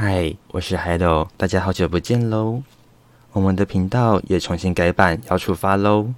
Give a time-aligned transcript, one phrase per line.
[0.00, 2.62] 嗨，我是海斗，大家好久不见喽！
[3.32, 6.14] 我们的频道也重新改版，要出发喽！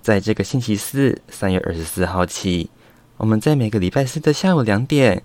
[0.00, 2.70] 在这个星期四，三月二十四号起，
[3.16, 5.20] 我们在每个礼拜四的下午两点，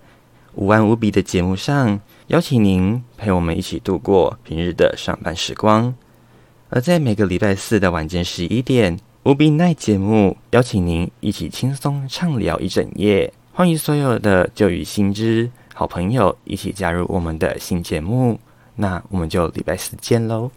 [0.56, 5.94] 五万无比的节目上，邀请您陪我们一起度过平日的上班时光；
[6.72, 13.32] 而在每个礼拜四的晚间十一点，无比奈节目，邀请您一起轻松畅聊一整夜。
[13.54, 18.40] 欢迎所有的旧与新知好朋友一起加入我们的新节目，
[18.74, 20.50] 那我们就礼拜四见喽。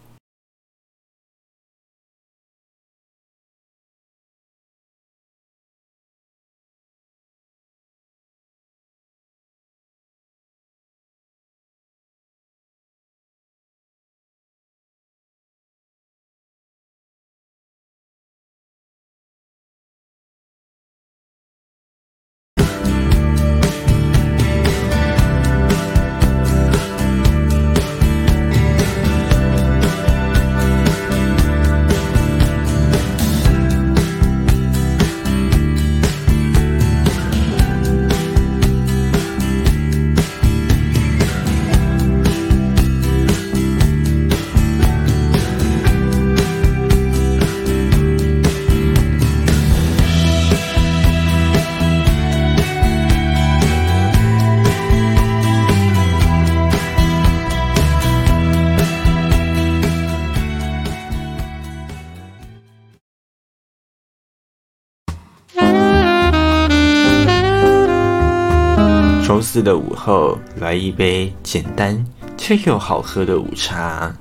[69.41, 72.05] 周四的午后，来一杯简单
[72.37, 74.15] 却又好喝的午茶。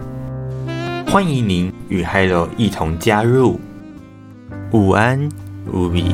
[1.05, 3.59] 欢迎您与 Hello 一同加入。
[4.71, 5.27] 午安，
[5.73, 6.05] 无比。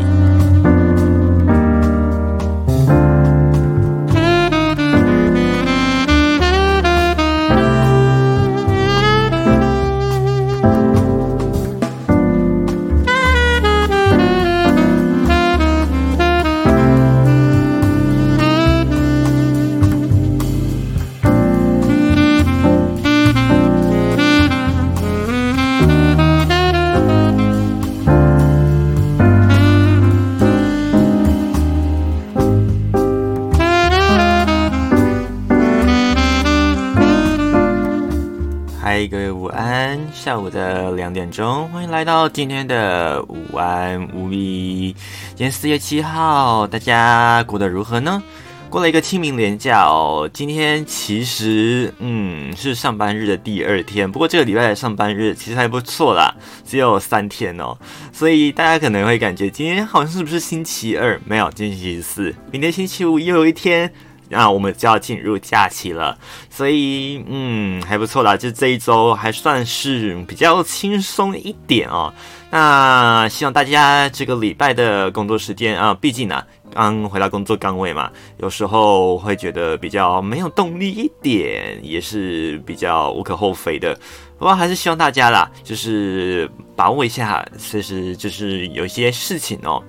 [40.26, 44.96] 下午的两点钟，欢迎来到今天的午安无比。
[45.36, 48.24] 今天四月七号，大家过得如何呢？
[48.68, 50.28] 过了一个清明连假哦。
[50.34, 56.34] 今天其实嗯是上班日的第二天，不过这个礼拜的上班日其实还不错啦，
[56.66, 57.78] 只有三天哦。
[58.12, 61.22] 所以大家可能会感觉今天好像是不是星期二？
[61.26, 63.94] 没有，今天星期四，明天星期五又有一天。
[64.30, 66.18] 那我们就要进入假期了，
[66.50, 72.14] 所以嗯还不错啦，就这一周还算是比较轻松一点哦。
[72.50, 76.44] 那希望大家这个礼拜的工作时间啊，毕竟呢
[76.74, 83.98] 刚回到工作岗位嘛，有时候会觉得比较没有动力一点，也是比较无可厚非的。
[84.38, 89.82] 不过还是希望大家啦，就是把握一下，其实就是有些事情哦。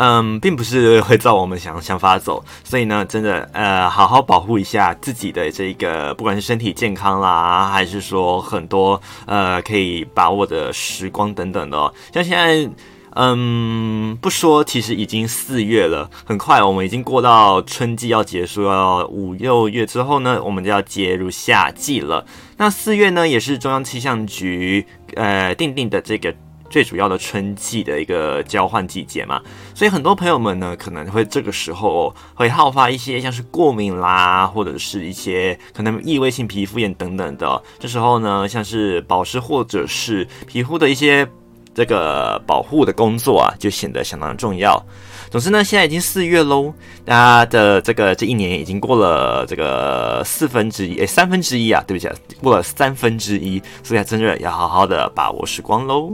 [0.00, 11.76] 嗯，并不是会照我们想想法走，所以呢，真的呃，好好保护一下自己的这个，不管是身体健康啦，还是说很多呃可以把握的时光等等的。
[11.76, 12.70] 哦像现在，
[13.16, 22.24] 嗯，不说，其实已经四月了，很快我们已经过到春季要结束，要五六月之后呢，我们就要接入夏季了。
[22.56, 26.32] 那四月呢，也是中央气象局呃定定的这个。
[26.70, 29.40] 最主要的春季的一个交换季节嘛，
[29.74, 37.62] 所以很多朋友们呢，可能会这个时候会好发一些像是过敏啦，或者是一些可能异位性皮肤炎等等的。
[37.78, 41.26] 这时候呢，像是保湿或者是皮肤的一些
[41.74, 44.84] 这个保护的工作啊，就显得相当重要。
[45.30, 46.72] 总之呢，现在已经四月喽，
[47.04, 52.08] 大家的这个这一年已经过了这个四分之一，诶，三分之一啊，对不起，
[52.42, 56.12] 过了三分之一，所以真的要好好的把握时光喽。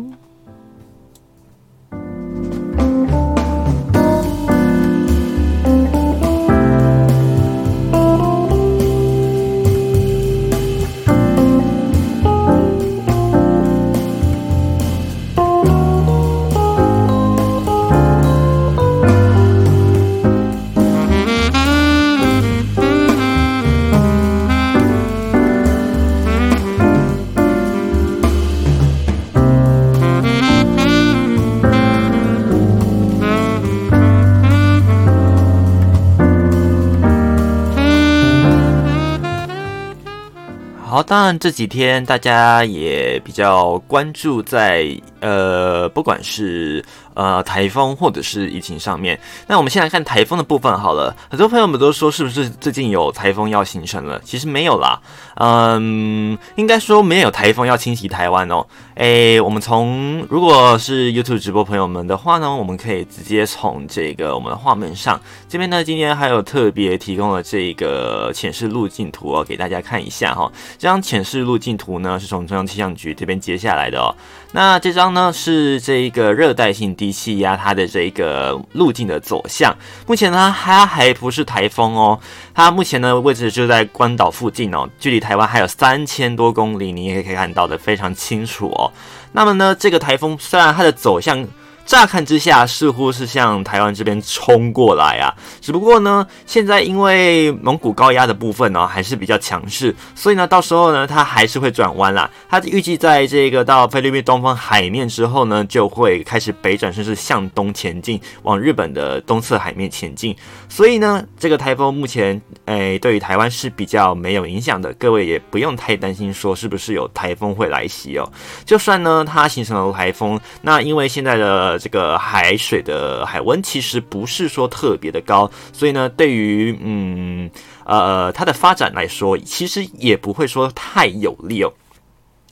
[41.06, 44.84] 当然这几天大家也比较关注在
[45.24, 46.84] 呃，不管是。
[47.14, 49.16] 呃，台风或者是疫情上面，
[49.46, 51.14] 那我们先来看台风的部分好了。
[51.30, 54.20] 很多朋友们都说，是不是最近有台风要形成了？
[54.24, 55.00] 其实没有啦，
[55.36, 58.66] 嗯，应该说没有台风要侵袭台湾哦。
[58.96, 70.50] 诶，我们从如果是 YouTube 直播朋友们的话呢，我们可以直接从这个我们的画面上这边呢，今天还有特别提供了这个浅视路径图哦，给大家看一下哈。
[70.76, 74.10] 这张浅视路径图呢，是从中央气象局这边接下来的哦。
[74.54, 79.74] 那这张呢是这一个热带性低气压它的这一个路径的走向。
[80.06, 82.20] 目前呢它还不是台风哦，
[82.54, 88.92] 它目前呢位置就在关岛附近哦，距离台湾还有三千多公里，你也可以看到的非常清楚哦。
[89.32, 91.44] 那么呢这个台风虽然它的走向。
[91.86, 102.28] 乍看之下，似乎是向台湾这边冲过来啊，只不过呢，现在因为蒙古高压的部分呢还是比较强势，所以呢，到时候呢，它还是会转弯啦。
[102.48, 110.34] 它预计在这个到菲律宾东方海面之后呢，就会开始北转，甚至向东前进，往日本的东侧海面前进。
[110.68, 118.32] 所以呢，这个台风目前诶，对于台湾是比较没有影响的，各位也不用太担心说是不是有台风会来袭哦。
[118.64, 127.50] 就算呢，它形成了台风，那因为现在的这个海水的海温其实不是说特别的高，所以呢，对于嗯
[127.84, 131.72] 呃它的发展来说，其实也不会说太有利哦。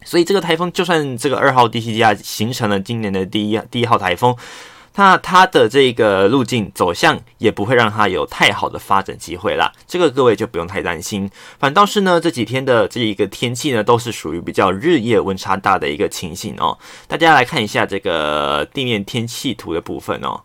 [0.05, 4.37] 所以这个台风，就算这个二号低气压形成了今年的第一第一号台风。
[4.94, 11.31] 那它的这个路径走向也不会让它有太好的发展机会啦，这个各位就不用太担心。
[11.59, 16.79] 反倒是呢，这几天的这一个天气呢，都是属于比较日夜温差大的一个情形哦。
[17.09, 20.43] 大家来看一下这个地面天气图的部分哦。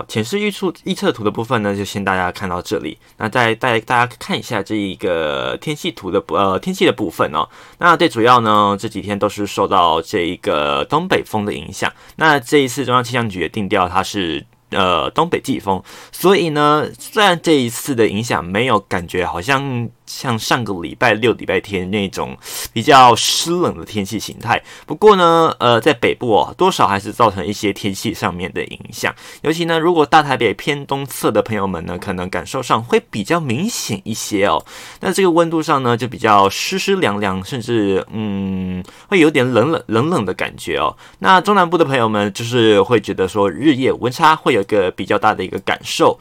[0.00, 2.96] 好，浅视预测预测图的部分呢，就先大家看到这里。
[3.18, 7.46] 那再带大家看一下这一个天气图的呃天气的部分哦。
[7.78, 11.92] 那最主要呢，这几天都是受到这一个东北风的影响。
[12.16, 14.46] 那这一次中央气象局也定调它是。
[14.72, 15.82] 呃，东北季风，
[16.12, 22.36] 所以呢，虽然这一次的影响没有感觉，好像像上个礼拜六、礼拜天那种
[22.72, 29.14] 比较湿冷的天气形态，不过呢，呃，在北部哦，多少还是造成一些天气上面的影响。
[29.42, 34.64] 尤其呢，如果大台北偏东侧的朋友们呢，可能感受上会比较明显一些哦。
[35.00, 40.96] 那这个温度上呢，就比较湿湿凉凉，甚至嗯，会有点冷冷冷冷的感觉哦。
[41.18, 44.60] 那中南部的朋友们，就是会觉得说日夜温差会有。
[44.60, 46.16] 一个比较大的一个感受，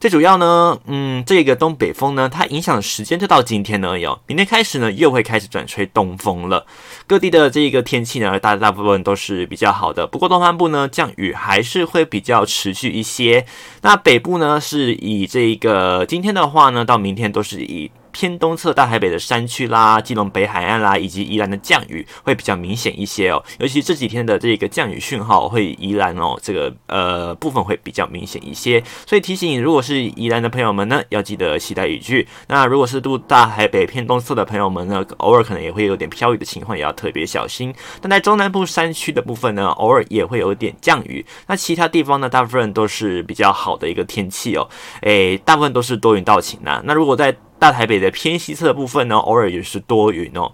[0.00, 4.06] 最主要呢，嗯，这个东北风呢，它影响的时间就到今天而已。
[4.26, 6.64] 明天开始呢，又会开始转吹东风了。
[7.06, 10.06] 各地的这个天气呢，大大部分都是比较好的。
[10.06, 13.44] 不过东南部呢，降雨还是会比较持续一些。
[13.82, 17.90] 那北部呢，是以这个今天的话呢，到明天都是以。
[18.12, 23.42] 偏东侧大台北的山区啦，基隆北海岸啦，以及宜兰的降雨会比较明显一些哦。
[23.58, 28.82] 尤其这几天的这个降雨讯号会宜兰哦，这个呃部分会比较明显一些。
[29.06, 32.26] 所以提醒，如果是宜兰的朋友们呢，要记得携带雨具。
[32.48, 37.74] 那如果是住大台北偏东侧的朋友们呢，偶尔可能也会有点飘雨的情况，也要特别小心。
[38.00, 41.24] 但在中南部山区的部分呢，偶尔也会有点降雨。
[41.46, 44.68] 那其他地方呢，大部分都是比较好的一个天气哦。
[45.02, 46.82] 诶，大部分都是多云到晴呐。
[46.84, 50.52] 那如果在大台北的偏西侧部分呢，偶尔也是多云哦。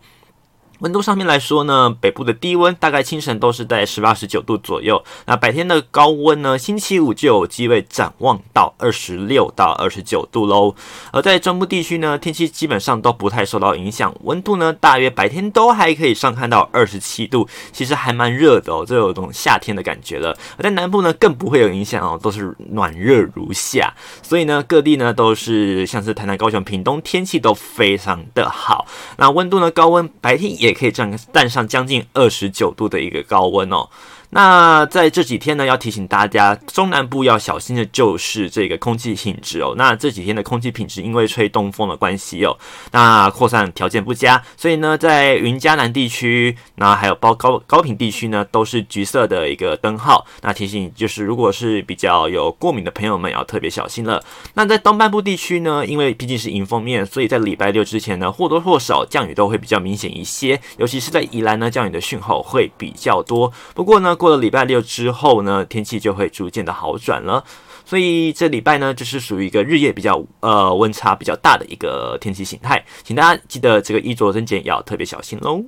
[0.80, 5.02] 温度上面来说呢，北部的低温大概清晨都是在十八十九度左右。
[5.24, 10.74] 那白天的高温呢，星期五就有机会展望到二十六到二十九度喽。
[11.12, 20.36] 而在中部地区呢，天气基本上都不太受到影响，温度呢大约白天都还可以上看到二十七度，其实还蛮热的哦，就有种夏天的感觉了。
[20.58, 23.94] 而在南部呢，更不会有影响哦，都是暖热如夏。
[24.22, 28.86] 所以呢，各地呢都是像是台南、高雄、屏东，天气都非常的好。
[29.16, 30.65] 那温度呢，高温白天也。
[30.66, 33.88] 也可以站站上将近二十九度的一个高温哦。
[34.30, 39.74] 那在这几天呢，要提醒大家，中南部要小心的就是这个空气品质哦。
[39.76, 42.56] 那这几天的空气品质，因为吹东风的关系哦，
[42.92, 50.26] 那扩散条件不佳，所以呢，在云嘉南地区，那还有包高高频地区呢，都是橘色的一个灯号。
[50.42, 54.22] 那提醒就是，如果是比较有过敏的朋友们，要特别小心了。
[54.54, 63.52] 那在东半部地区呢，因为毕竟是迎风面，所以在礼拜六之前呢，或多或少降雨都会比较明显一些，尤其是在宜兰呢，降雨的讯号会比较多。
[63.74, 67.44] 不过呢，过了礼拜六之后呢，天气就会逐渐的好转了。
[67.84, 75.62] 所以这礼拜呢，就是属于一个日夜比较呃温差比较大的一个天气形态，请大家记得这个衣着增减要特别小心喽。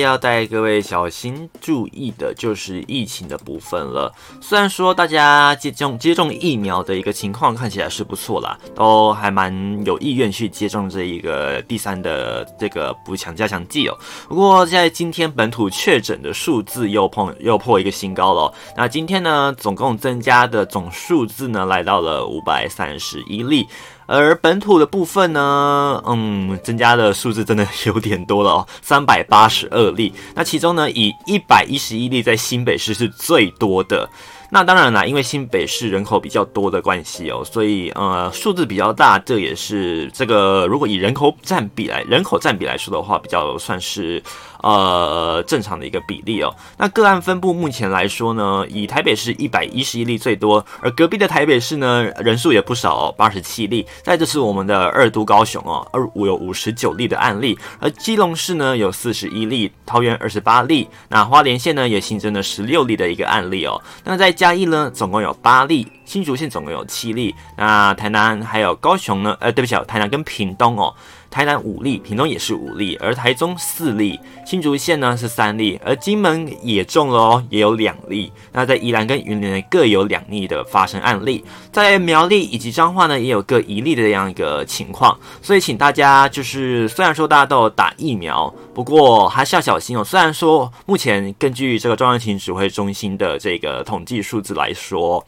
[0.00, 4.12] 要带各位小心注意的就是疫情的部分了。
[4.40, 9.52] 虽然说大家接种接种疫苗的一个情况看起来是不错啦，都还蛮
[9.84, 13.96] 有意愿去接种这一个第三的这个补强加强剂哦。
[14.28, 18.52] 不过在今天本土确诊的数字又碰又破一个新高了。
[18.76, 23.66] 那今天呢，总共增加的总数字呢，来到了五百三十一例。
[24.12, 30.12] 而本土的部分呢，嗯，增加的数字真的有点多了哦，三百八十二例。
[30.34, 34.10] 那其中呢，以一百一十一例在新北市是最多的。
[34.50, 44.22] 那当然啦，因为新北市人口比较多的关系哦，所以呃数字比较大，这也是这个如果以人口占比来人口占比来说的话，比较算是。
[44.62, 46.54] 呃，正常的一个比例哦。
[46.76, 53.86] 那个案分布目前来说呢，以台北市一百一十一例最多，而隔壁的台北市呢，人数也不少哦，八十七例。
[54.02, 63.80] 再就是我们的二都高雄哦，二五有五十九例的案例，而基隆市呢有四十一例，桃园二十八例，那花莲县呢也新增了十六例的一个案例哦。
[64.04, 70.94] 那在嘉义呢，总共有八例，新竹县总共有七例，那台南还有高雄呢，呃，对不起，台南跟屏东哦。
[71.30, 78.32] 台南五例，屏东也是五例，而台中四例，新竹县呢是三例，而金门也中了哦，也有两例。
[78.52, 85.16] 那在宜兰跟云林各有两例的发生案例，在苗栗以及彰化呢也有各一例的这样一个情况。
[85.40, 90.02] 所以请大家就是，虽然说大家都有打疫苗，不过还是要小心哦。
[90.02, 95.24] 虽然说目前根据这个中央情指挥中心的这个统计数字来说，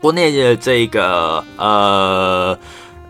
[0.00, 2.58] 国内的这个呃。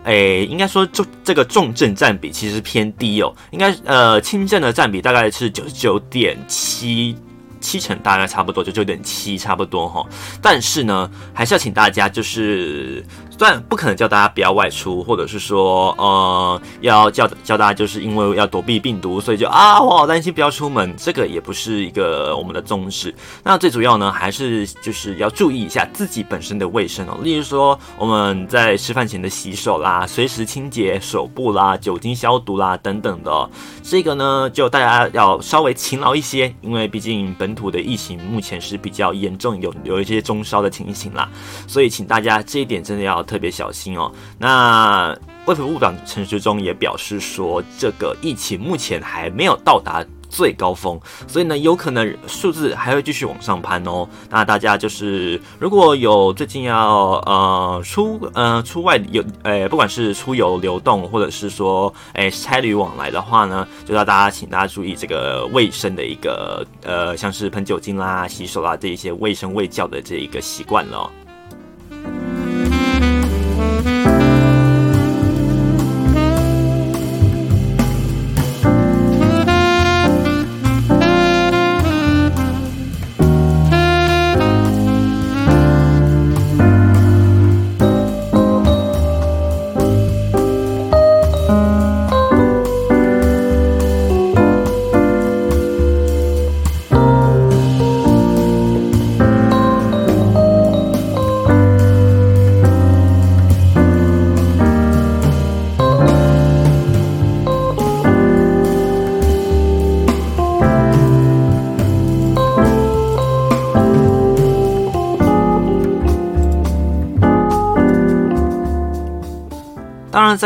[0.03, 7.15] 诶，应该说重这个重症占比其实偏低哦，应该呃轻症的占比大概是九十九点七
[7.61, 10.05] 七成，大概差不多九九点七差不多哈。
[10.41, 13.03] 但是呢，还是要请大家就是。
[13.35, 20.93] 虽然不可能叫大家不要外出，或者是说，呃，要叫叫大家就是因为要躲避病毒，所以就啊，我好担心不要出门。
[20.95, 23.13] 这个也不是一个我们的宗旨。
[23.43, 27.17] 那最主要呢，还是就是要注意一下自己本身的卫生哦。
[27.23, 33.49] 例如说，我们在吃饭前的洗手啦，随时清洁手部啦，酒精消毒啦等等的。
[33.81, 41.27] 这个呢，就大家要稍微勤劳一些，因为毕竟本土的疫情目前是比较严重，有有一些中烧的情形啦。
[41.67, 43.22] 所以请大家这一点真的要。
[43.23, 44.11] 特别小心哦。
[44.37, 54.07] 那卫福部长陈时中也表示说，这个疫情目前还没有到达最高峰，所以呢，有可能数字还会继续往上攀哦。
[54.29, 71.11] 那大家就是如果有最近要呃出呃出外游，诶，不管是出游流动，或者是说诶差旅往来的话呢，就要大家请大家注意这个卫生的一个呃，像是喷酒精啦、洗手啦这一些卫生卫教的这一个习惯了。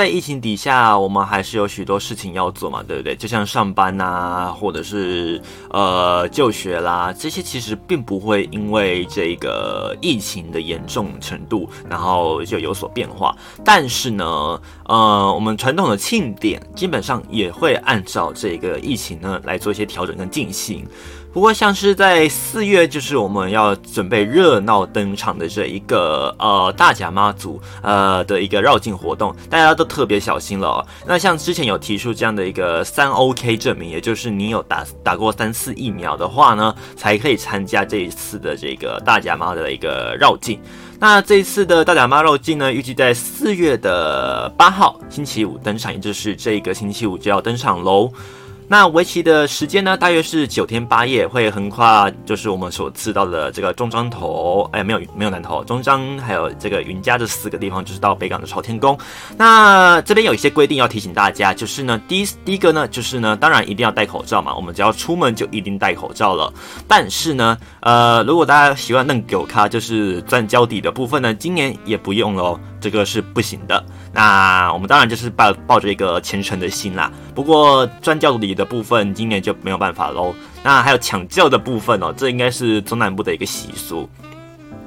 [0.08, 3.14] 在疫情底下，我们还是有许多事情要做嘛，对不对？
[3.14, 13.36] 就像上班呐，或者是呃就学啦，这些其实并不会因为这个疫情的严重程度，然后就有所变化。
[13.66, 14.26] 但是呢，
[14.86, 20.88] 呃，我们传统的庆典基本上也会按照这个疫情呢来做一些调整跟进行。
[21.34, 30.68] 不过，像是在四月，就是我们要准备热闹登场的这一个呃大甲妈祖呃的一个绕境活动，大家都特别小心了。
[30.68, 40.60] 哦那像之前有提出这样的一个三 OK 证明，也就是你有打打过三次疫苗的话呢，才可以参加这一次的这个大甲妈的一个绕境。
[41.00, 48.12] 那这一次的大甲妈绕境呢，预计在四月的八号星期五登场，也就是这个星期五就要登场喽。
[48.70, 58.98] 那围棋的时间呢，大约是九天八夜，会横跨就是我们所知道的这个中章头，哎，没有没有南头，中章还有这个云家这四个地方，就是到北港的朝天宫。
[59.38, 66.54] 那这边有一些规定要提醒大家，就是呢，第一第一个呢，就是呢，当然一定要戴口罩嘛，我们只要出门就一定戴口罩了。
[66.90, 72.60] 但是呢，呃，如果大家喜欢弄狗咖，就是钻胶底的部分呢，今年也不用喽。
[72.80, 77.12] 这个是不行的，那我们当然就是抱抱着一个虔诚的心啦。
[77.34, 80.34] 不过专教礼的部分今年就没有办法喽。
[80.64, 84.10] 那还有抢教的部分哦，这应该是中南部的一个习俗。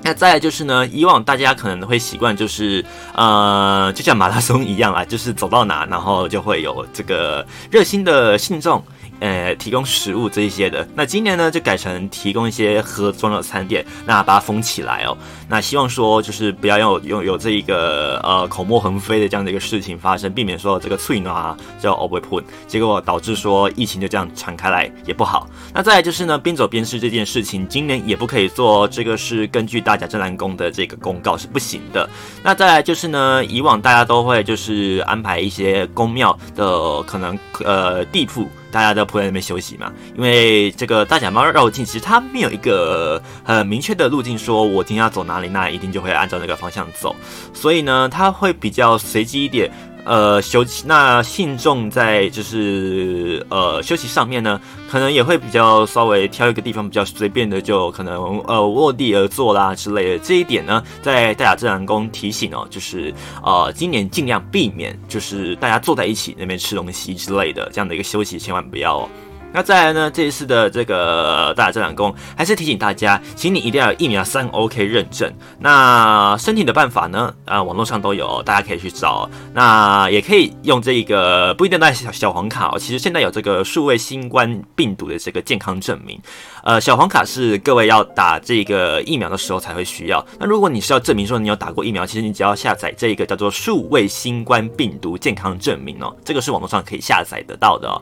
[0.02, 2.82] 那再来就是呢，以往大家可能会习惯就是
[3.14, 8.82] 呃，就像马拉松一样啊，就是走到哪，然后就会有这个热心的信众。
[9.20, 15.16] 呃，提供食物这一些的，那今年呢就改成提供一些盒装的餐点，那把它封起来哦。
[15.48, 25.46] 那希望说就是不要有有有这一个呃口沫横飞的这样的一个事情发生，避免说这个脆啊叫 overput，结果导致说疫情就这样传开来也不好。
[25.74, 32.08] 那再来就是呢，边走边吃这件事情，今年也不可以做，这个是根据大甲镇澜宫的这个公告是不行的。
[32.42, 38.48] 那再来就是呢，以往大家都会就是安排一些宫庙的可能呃地铺。
[38.70, 47.14] 大家都铺在那边休息嘛，因为这个大甲猫绕境，其实它没有一个很明确的路径，说我今天要走哪里，那一定就会按照那个方向走，
[47.52, 49.70] 所以呢，它会比较随机一点。
[50.04, 54.60] 呃，休息那信众在就是呃休息上面呢，
[54.90, 60.18] 可能也会比较稍微挑一个地方比较随便的，就可能呃卧地而坐啦之类的。
[60.18, 69.08] 这一点呢，在大雅自然宫提醒哦，就是呃今年尽量避免，就是大家坐在一起那边吃东西之类的这样的一个休息，千万不要哦。
[69.52, 70.10] 那再来呢？
[70.10, 75.32] 这一次的这个大展览工还是提醒大家，请你一定要有疫苗三 OK 认证。
[75.58, 77.34] 那申请的办法呢？
[77.46, 79.28] 啊，网络上都有，大家可以去找。
[79.52, 82.78] 那也可以用这个不一定带小小黄卡哦。
[82.78, 86.20] 其实现在有这个数位新冠病毒的这个健康证明。
[86.62, 90.24] 呃，小黄卡是各位要打这个疫苗的时候才会需要。
[90.38, 98.00] 那如果你是要证明说你有打过疫苗，其实你只要下载这个叫做数位新冠病毒健康证明哦，这个是网络上可以下载得到的哦。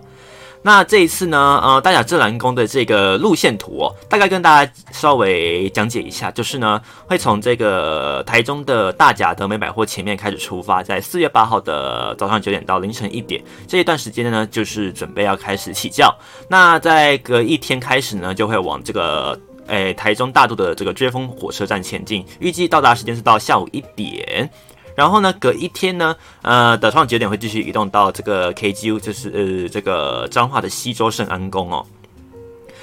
[0.69, 16.15] 那这一次呢，呃，大甲镇澜宫的这个路线图哦，大概跟大家稍微讲解一下，就是呢，会从这个台中的大甲德美百货前面开始出发，在四月八号的早上九点到凌晨一点这一段时间呢，就是准备要开始起轿。
[16.51, 24.51] 那在隔一天开始呢，就会往这个诶台中大渡的这个追风火车站前进，预计到达时间是到下午一点。
[24.99, 31.87] 然后呢，隔一天呢，呃，早上九点会继续移动到这个 KGU，就是呃这个彰化的西周圣安宫哦。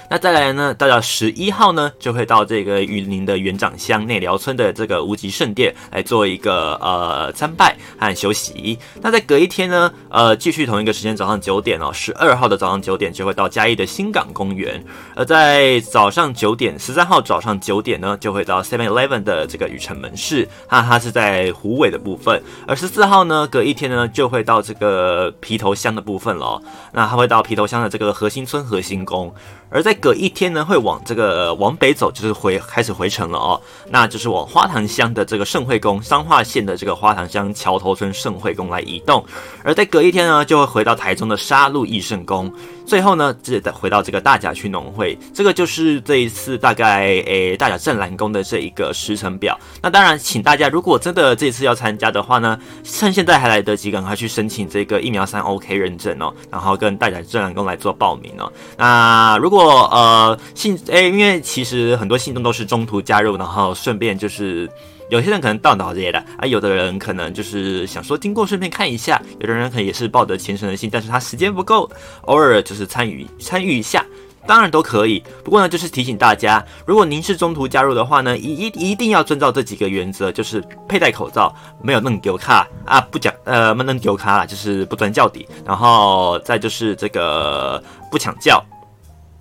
[0.09, 8.77] 那再来呢，到了十一号呢，就会到这个雨林的园长乡内寮村的这个无极圣殿来做一个呃参拜和休息。
[9.01, 14.83] 那在隔一天呢，呃，继续同一个时间，早上九点哦，十二号的早上九点就会到嘉义的新港公园。
[15.15, 22.41] 而在早上九点，十三号早上九点呢，就会到 Seven Eleven 的这个雨城门市，那，它是在湖尾的部分。
[22.67, 26.61] 而十四号呢，隔一天呢，就会到这个皮头乡的部分了。
[26.93, 29.33] 那它会到皮头乡的这个核心村核心宫。
[29.69, 39.25] 而在隔一天呢，会往这个往北走，就是回开始回城了哦，那就是往花塘乡的这个圣惠宫，彰化县的这个花塘乡桥头村圣惠宫来移动。
[39.63, 42.51] 而在隔一天呢，就会回到台中的沙鹿义圣宫。
[42.85, 49.59] 最后呢，再回到这个大甲区农会，这个就是这一次大概诶大甲镇澜宫的这一个时程表。
[49.81, 58.51] 那当然，请大家如果真的这次要参加的话呢，趁现在还来得及，赶快去申请这个疫苗三 OK 认证哦，然后跟大甲镇澜宫来做报名哦。
[58.77, 64.69] 那如果呃信诶，因为其实很多信众都是中途加入，然后顺便就是。
[65.09, 71.89] 有些人可能到脑这些的啊，有的人可能就是想说经过顺便看一下，有的人可能也是抱着虔诚的心，但是他时间不够，
[72.23, 74.05] 偶尔就是参与参与一下。
[74.47, 75.23] 当然都可以。
[75.43, 88.63] 不过呢，就是提醒大家，如果您是中途加入的话呢，一一一定要遵照这几个原则，就是佩戴口罩，没有弄丢卡啊，不讲呃，没弄丢卡啦，就是不钻教底，然后再就是这个不抢教。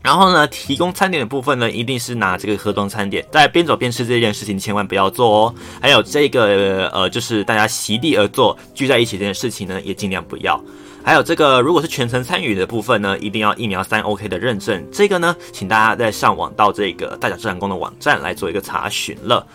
[0.04, 5.54] 然后呢，提供餐点的部分呢，一定是拿这个盒装餐点，在边走边吃这件事情千万不要做哦。
[5.80, 10.62] 还有这个呃，就是大家席地而坐聚在一起这件事情呢，也尽量不要。
[11.02, 14.86] 还有这个，如果是全程参与的部分呢，一定要疫苗三 OK 的认证。
[14.92, 19.46] 这个呢，请大家在上网到这个大甲自然宫的网站来做一个查询了。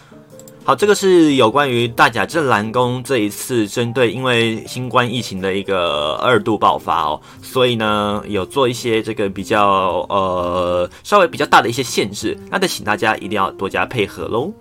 [0.63, 14.54] 好，这个是有关于大甲镇澜宫这一次针对因为新冠疫情的一个二度爆发哦，所以呢有做一些这个比较呃稍微比较大的一些限制，那得请大家一定要多加配合喽。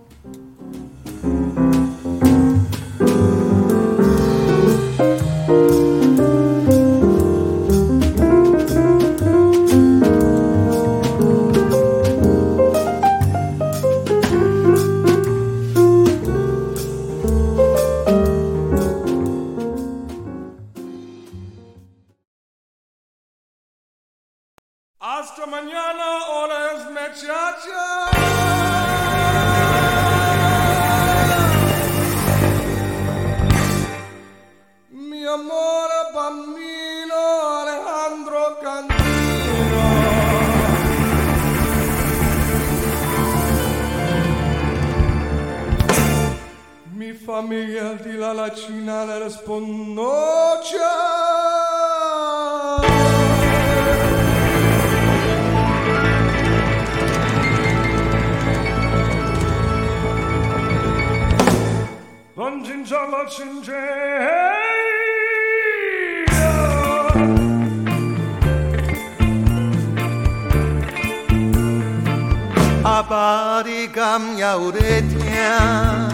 [72.84, 76.07] 阿爸，你敢也有在听？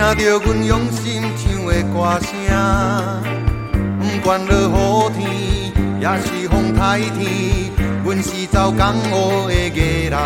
[0.00, 2.32] 听着阮用心唱的歌声，
[4.00, 5.28] 不管落雨天，
[6.00, 7.70] 也是风台天，
[8.02, 10.18] 阮是走江湖的艺人。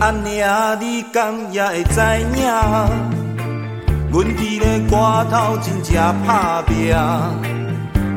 [0.00, 2.00] 阿娘，你敢也会知
[2.34, 2.48] 影？
[4.10, 5.92] 阮伫咧歌头真正
[6.26, 6.96] 打拼，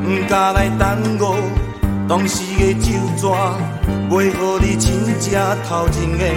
[0.02, 1.34] 不敢来耽误
[2.08, 3.36] 当时的酒桌，
[4.08, 5.30] 袂予你真正
[5.68, 6.34] 头前烟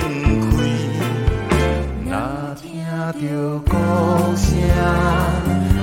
[0.49, 0.49] 开。
[3.12, 3.76] 听着歌
[4.36, 4.54] 声，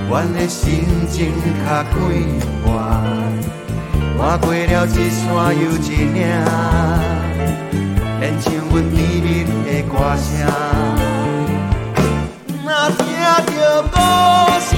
[0.08, 1.32] 阮的心情
[1.64, 1.94] 较快
[2.62, 2.66] 活，
[4.16, 5.26] 换过了一山
[5.58, 5.84] 又一
[6.14, 6.18] 岭，
[8.20, 9.26] 连成阮甜蜜
[9.64, 10.24] 的歌声。
[12.96, 13.00] 听
[13.56, 13.96] 着歌
[14.60, 14.70] 声，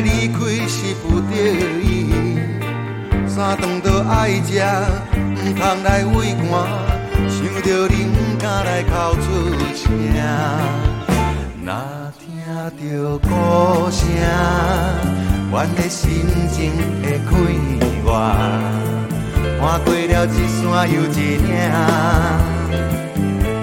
[0.00, 1.34] 离开是不得
[1.82, 1.84] 已，
[3.26, 4.62] 三顿都爱食，
[5.14, 6.50] 唔通来为寒。
[7.28, 9.22] 想着你，不敢来哭出
[9.74, 9.84] 声。
[11.64, 11.70] 若
[12.18, 12.26] 听
[12.78, 14.06] 着歌声，
[15.50, 16.06] 阮的心
[16.52, 17.30] 情会快
[18.04, 18.06] 活。
[19.60, 21.46] 看过了一山又一岭，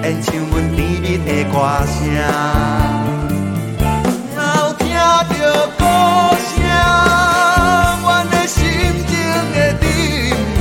[0.04, 1.54] 演唱阮甜蜜的歌
[1.86, 3.05] 声。
[5.78, 5.84] 若听着歌
[6.40, 6.64] 声，
[8.02, 8.64] 阮的心
[9.08, 9.16] 情
[9.54, 9.56] 会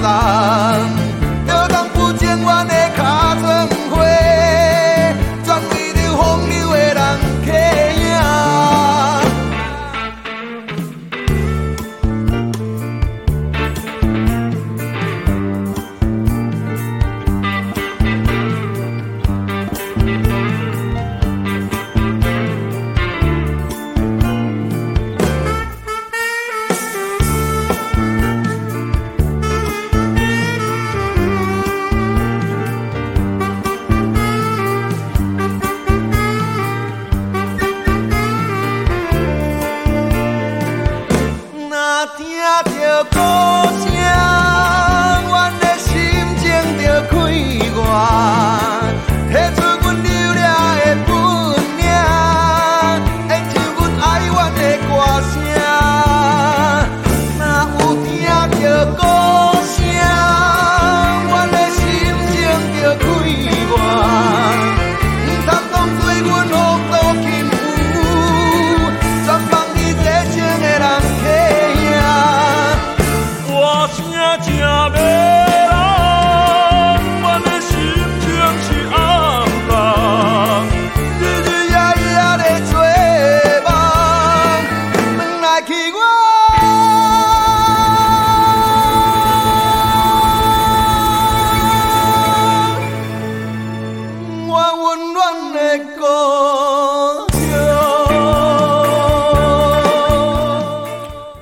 [0.00, 1.13] 沉重。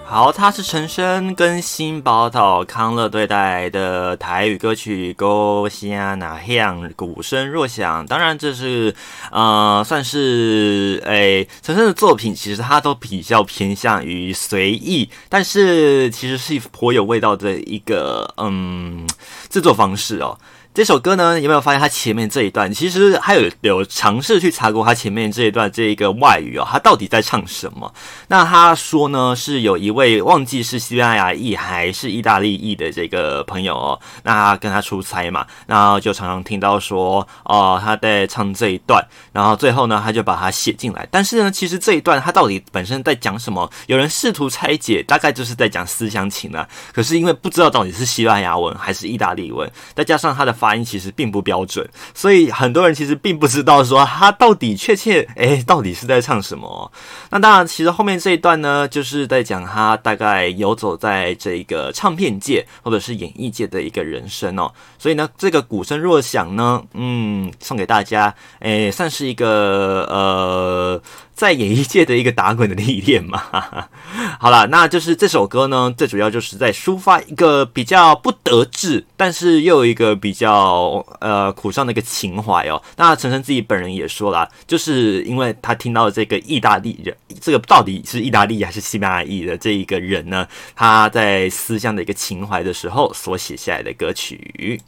[0.04, 8.06] 好，他是陈升跟新宝岛康乐对台的台语歌曲《故乡那乡》，鼓声若响。
[8.06, 8.94] 当然，这是
[9.30, 19.08] 呃，算是诶，陈升的作品，其实他都比较偏向于随意，但是其实是颇有味道的一个嗯
[19.48, 20.38] 制作方式哦。
[20.74, 22.72] 这首歌呢，有没有发现它前面这一段？
[22.72, 27.92] 其实还有有尝试去查过它前面这一段这一个外语哦，它到底在唱什么？
[28.28, 41.06] 那他说呢，是有一位忘记是西班牙裔还是意大利裔的这个朋友哦，那跟他出差嘛，然后就常常听到说哦他在唱这一段，然后最后呢他就把它写进来。
[41.10, 43.70] 但是呢，其实这一段他到底本身在讲什么？
[43.88, 46.66] 有人试图拆解，大概就是在讲思乡情啊。
[46.94, 50.56] 可是因为不知道到底是西班牙文还是意大利文，再加上他的。
[50.62, 56.92] 发音其实并不标准，所以很多人其实并不知道说他到底确切诶到底是在唱什么。
[57.30, 64.70] 那当然，其实后面这一段呢，就是在讲他大概游走在这个唱片界或者是演艺界的一个人生哦。
[65.00, 71.02] 所以呢，这个鼓声若响呢，嗯，送给大家，诶，算是一个呃。
[71.42, 73.42] 在演艺界的一个打滚的历练嘛，
[74.38, 82.80] 好了，那就是这首歌呢，最主要就是在抒发一个比较不得志，但是又有一个比较呃苦上的一个情怀哦。
[82.96, 90.46] 那陈升自己本人也说了，就是因为他听到这个意大利人，这个到底是意大利还是西班牙裔的这一个人呢？
[90.76, 94.80] 他在思乡的一个情怀的时候所写下来的歌曲，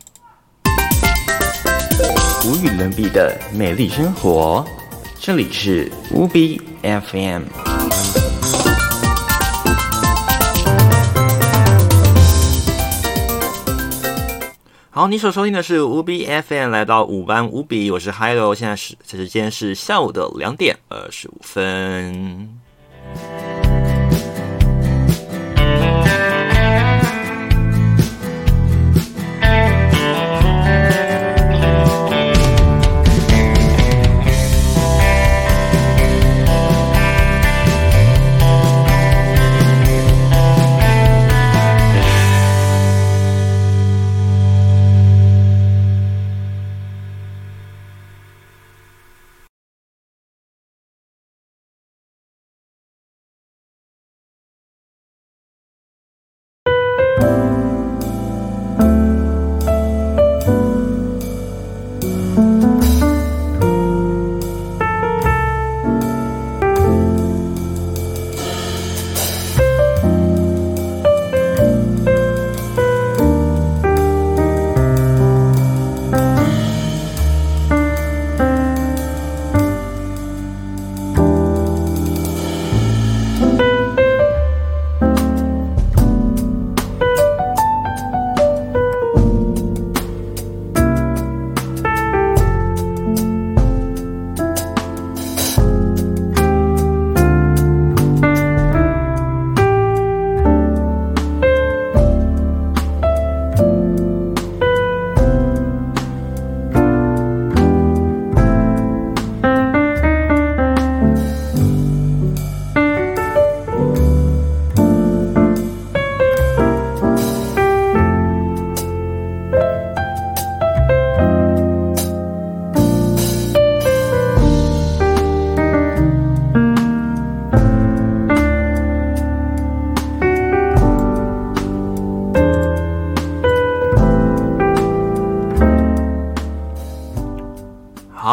[2.45, 4.64] 无与伦比的美丽生活。
[5.27, 7.45] 这里是五比 FM。
[14.91, 22.61] 好，你所收听的是五比 FM，来到五班五比，我是 Hello，现在是时间是下午的两点二十五分。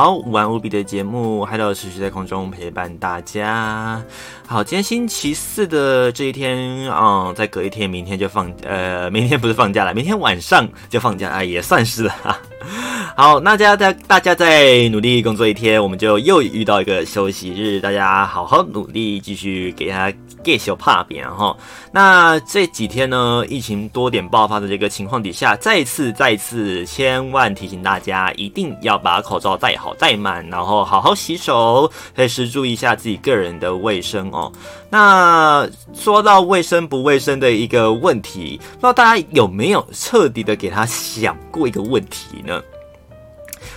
[0.02, 4.04] 好玩无比的节目，还有持续在空中陪伴大家。
[4.48, 6.58] 好，今天星期四的这一天，
[6.90, 12.16] 嗯，再隔一天，明天就放，呃，明天不是放假了，明天晚上就放假啊，也算是了。
[13.15, 20.12] 好，那大家在大家在努力工作一天，我们就又遇到一个休息日，大家好好努力，继续给他。
[20.43, 21.56] get 小怕扁哈，
[21.91, 34.52] 那这几天呢，疫情多点爆发的这个情况底下，再次再次千万提醒大家，一定要把口罩戴好戴满，然后好好洗手，随时注意一下自己个人的卫生哦。
[34.89, 42.60] 那说到卫生不卫生的一个问题，不知道大家有没有彻底的给他想过一个问题呢？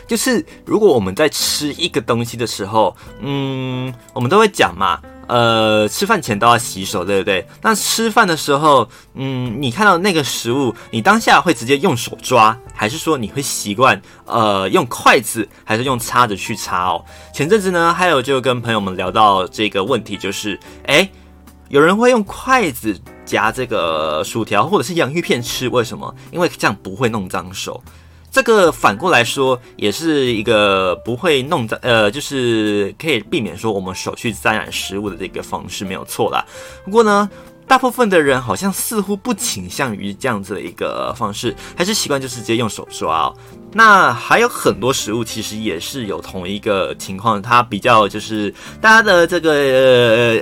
[0.06, 5.00] 就是如果我们在吃一个东西的时候，嗯，我们都会讲嘛。
[5.26, 7.46] 呃，吃饭前都要洗手，对不对？
[7.62, 17.02] 那吃饭的时候，嗯，你看到那个食物，你当下会直接用手抓，还是说你会习惯呃用筷子，还是用叉子去插哦？
[17.32, 21.08] 前阵子呢，还有就跟朋友们聊到这个问题，就是，哎，
[21.70, 26.14] 有人会用筷子夹这个薯条或者是洋芋片吃，为什么？
[26.32, 27.82] 因为这样不会弄脏手。
[28.34, 36.44] 这个反过来说，也是一个不会弄脏，呃，就是可以避免说我们手去沾染食物的这个方式，没有错啦。
[36.84, 37.30] 不过呢。
[37.66, 43.32] 大部分的人好像似乎不倾向于这样子的一个方式，还是习惯就是直接用手抓。
[43.76, 49.52] 那还有很多食物其实也是有同一个情况，它比较就是大家的这个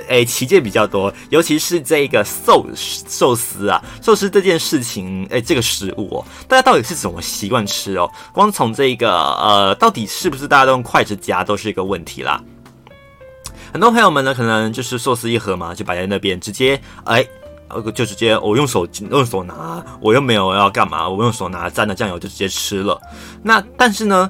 [0.07, 8.07] 诶旗舰比较多，尤其是这个寿寿司啊，寿司这件事情，诶，这个食物哦，大家到底是怎么习惯吃哦？
[8.31, 12.39] 光从这个呃，到底是不是大家都用筷子夹都是一个问题啦。
[13.71, 17.25] 很多朋友们呢，可能就是寿司一盒嘛，就摆在那边，直接哎，
[17.81, 22.99] 就直接我用手用手拿，我又没有要干嘛，我用手拿沾了酱油就直接吃了。
[23.41, 24.29] 那但是呢？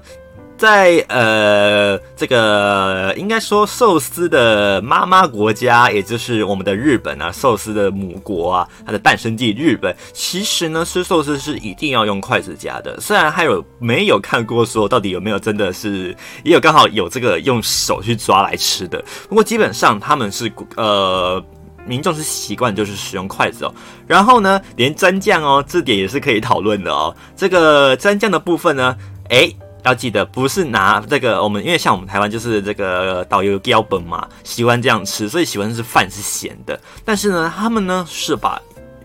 [0.55, 12.97] 在呃，这个应该说寿司的妈妈国家，也就是我们的日本啊，寿司的母国啊，它的诞生地日本，其实呢吃寿司是一定要用筷子夹的。
[13.01, 19.03] 虽然还有没有看过说到底有没有真的是，也有刚好有这个用手去抓来吃的。
[19.27, 21.43] 不过基本上他们是呃，
[21.85, 23.73] 民众是习惯就是使用筷子哦。
[24.07, 27.15] 然后呢，连蘸酱哦，这点也是可以讨论的哦。
[27.35, 28.97] 这个蘸酱的部分呢，
[29.29, 29.55] 诶。
[29.85, 36.79] 要记得，不是拿这个我们，因为像我们台湾就是这个导游标本嘛，喜欢这样吃，所以喜欢是饭是咸的。
[37.03, 38.57] 但是呢，他们呢是把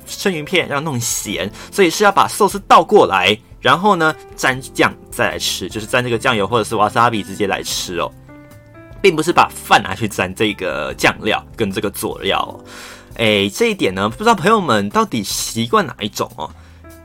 [0.07, 8.09] 生鱼片要弄咸，所以是要把寿司倒过来，然后呢沾酱再来吃，就是沾这个酱油或者是瓦萨比直接来吃哦，
[9.01, 12.59] 并不是把饭拿去沾这个酱料跟这个佐料。
[13.17, 16.49] 哎，这一点呢，不知道朋友们到底习惯哪一种哦？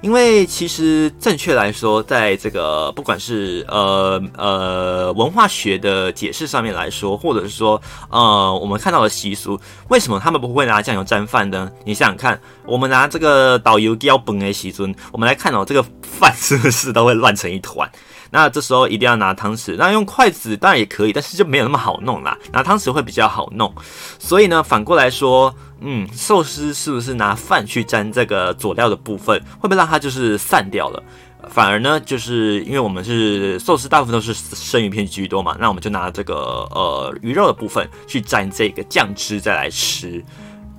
[0.02, 11.72] 因为其实正确来说，在这个不管是呃呃文化学的解释上面来说，或者是说呃我们看到的习俗，为什么他们不会拿酱油沾饭呢？
[11.86, 17.90] 你想想看，我们拿这个导游标本的习尊，我们来看哦，这个饭是不是都会乱成一团？
[18.34, 22.36] 那这时候一定要拿汤匙，那用筷子当然也可以，但是就没有那么好弄啦。
[22.52, 23.72] 拿汤匙会比较好弄，
[24.18, 31.04] 所以呢，反过来说，嗯，寿司是不是拿饭去沾这个佐料的部分，会不会让它就是散掉了？
[31.48, 36.36] 反而呢，就是因为我们是寿司，大部分都是生鱼片居多嘛，那我们就拿这个
[36.72, 40.26] 呃鱼肉的部分去沾这个酱汁再来吃。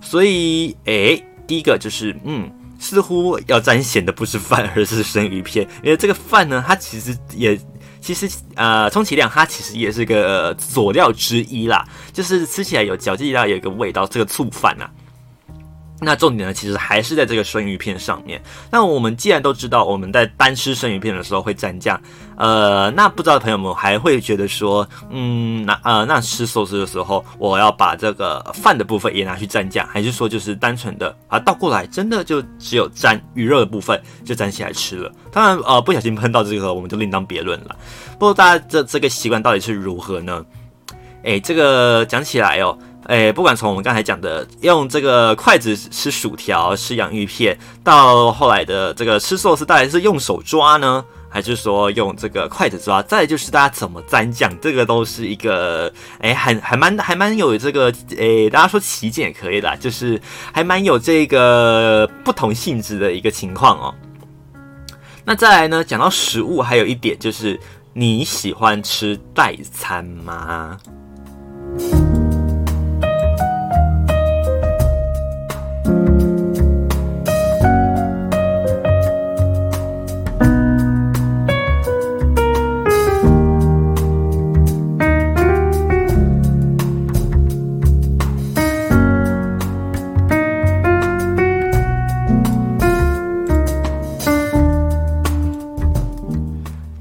[0.01, 2.51] 所以，诶，第一个就是嗯。
[2.85, 5.67] 似乎要沾咸的不是饭，而是生鱼片。
[5.83, 7.59] 因为这个饭呢，它其实也，
[7.99, 14.87] 其实呃，充其量它其实也是个佐料之一啦，就是吃起来有嚼劲到有一个味道，这个醋饭呐。
[16.01, 18.43] 那重点呢，其实还是在这个生鱼片上面。
[18.71, 21.99] 那我们既然都知道，我们在单吃生鱼片的时候会蘸酱，
[22.37, 35.11] 呃，那不知道朋友们还会觉得说，嗯，那呃，那吃寿司的时候，我要把这个饭的部分也拿去蘸酱，还是说就是单纯的啊倒过来，真的就只有蘸鱼肉的部分就蘸起来吃了？
[35.31, 37.77] 当然，呃，不小心喷到这个，我们就另当别论了。
[38.19, 40.45] 不过大家这这个习惯到底是如何呢？
[41.23, 42.77] 哎，这个讲起来哦。
[43.07, 53.03] 哎，不管从我们刚才讲的用这个筷子吃薯条、吃洋芋片，到后来的这个吃寿司，到底是用手抓呢，还是说用这个筷子抓？
[53.03, 60.19] 再就是大家怎么蘸酱，这个都是一个哎，还还蛮还蛮有这个哎，大家说起见也可以啦，就是
[60.53, 63.95] 还蛮有这个不同性质的一个情况哦。
[65.27, 67.61] 那再来呢，讲到食物，还有一点就是
[67.93, 70.79] 你喜欢吃代餐吗？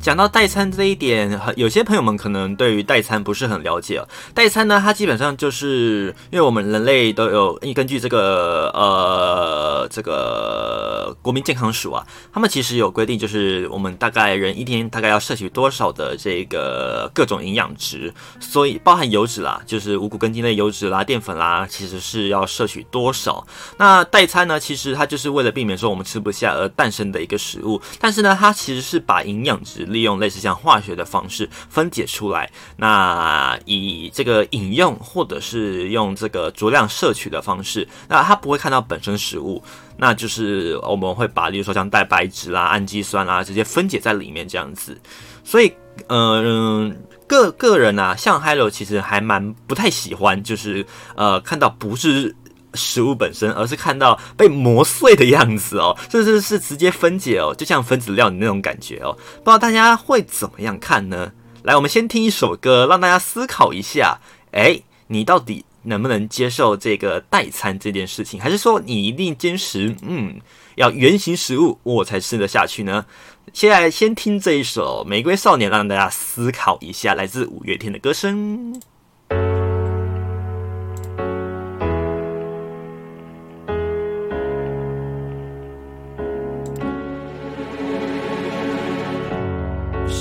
[0.04, 4.04] 讲到代餐这一点，有些朋友们可能对于代餐不是很了解。
[4.34, 23.48] 代餐呢，它基本上就是因为我们人类都有根据这个呃这个国民健康署啊，他们其实有规定，就是我们大概人一天大概要摄取多少的这个各种营养值，所以包含油脂啦，就是五谷根茎类油脂啦、淀粉啦，其实是要摄取多少。
[23.78, 29.88] 那代餐呢，其实它就是为了避免说我们吃不下而诞生的一个食物，但是呢，它其实是把营养值。
[29.94, 39.64] 利用类似像化学的方式分解出来，那以这个饮用或者是用这个足量摄取的方式，那它不会看到本身食物，
[39.96, 45.00] 那就是我们会把，例如说像蛋白质啦、氨基酸啦，直接分解在里面这样子。
[45.44, 45.72] 所以，
[46.08, 46.96] 嗯，
[47.28, 50.86] 个个人啊，像 Hello 其实还蛮不太喜欢，就是
[51.16, 52.36] 呃看到不是。
[52.74, 59.14] 食物本身，而是看到被磨碎的样子哦， 甚至是直接分解哦，就像分子料理那种感觉哦。
[59.14, 61.32] 不知道大家会怎么样看呢？
[61.64, 64.20] 来，我们先听一首歌，让大家思考一下。
[64.52, 68.40] 哎，你到底能不能接受这个代餐这件事情？
[68.40, 70.40] 还是说你一定坚持，嗯，
[70.76, 73.06] 要原形食物我才吃得下去呢？
[73.54, 78.82] 现在先听这一首《玫瑰少年》，让大家思考一下，来自五月天的歌声。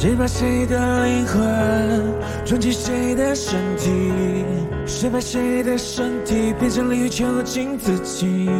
[0.03, 1.38] 谁把谁的灵魂
[2.44, 3.88] 装进谁的身体？
[4.84, 8.50] 谁把谁的身体变成鲤鱼囚禁自己？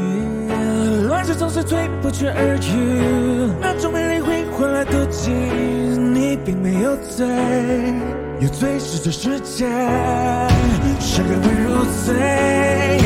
[1.09, 5.33] 乱世总是最不缺耳语，那种美丽会换来妒忌。
[5.33, 7.27] 你并没有罪，
[8.39, 9.69] 有罪是这世界，
[11.01, 13.01] 伤感会入罪。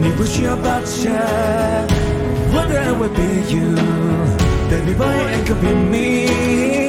[0.00, 1.10] 你不需要抱歉
[2.52, 3.74] ，What I will be you,
[4.70, 6.81] baby boy, it could be me。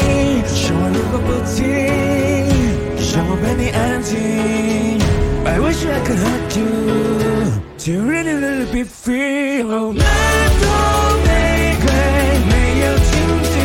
[1.14, 1.61] 我不停，
[3.14, 4.18] 让我陪你安静。
[5.45, 6.66] I wish I could hug you,
[7.78, 9.61] to really really be free.
[9.61, 10.03] Oh, 那
[10.59, 10.66] 朵
[11.24, 11.88] 玫瑰
[12.49, 12.51] 没
[12.82, 13.55] 有荆棘，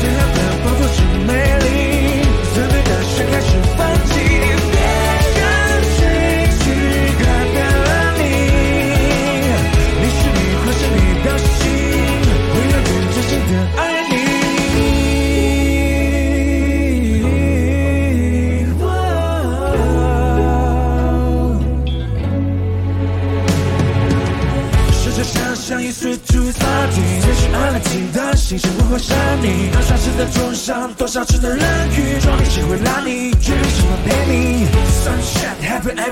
[0.00, 1.30] 最好的报复是美
[1.62, 1.70] 丽，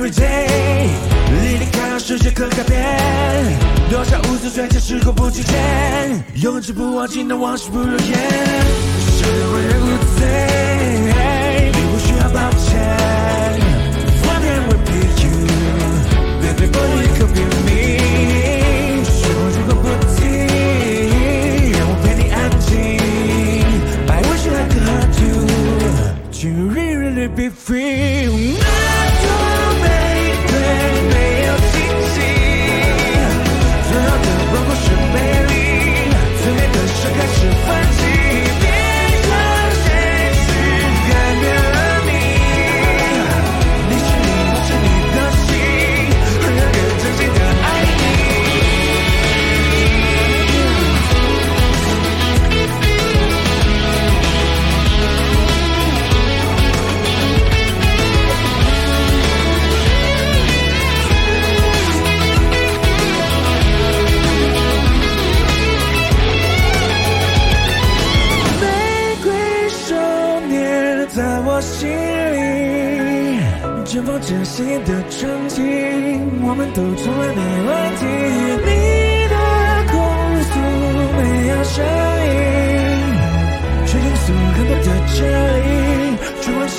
[0.05, 0.89] every day，
[1.31, 2.79] 离离开让世界可改变。
[3.91, 7.99] 多少无知追加时过不期见，永志不忘记那往事不如烟。
[9.17, 9.89] 谁为人无